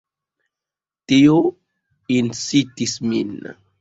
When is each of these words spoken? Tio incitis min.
Tio 1.11 1.35
incitis 2.17 2.97
min. 3.13 3.37